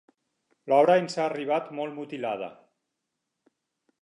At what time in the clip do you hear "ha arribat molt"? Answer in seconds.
1.19-1.97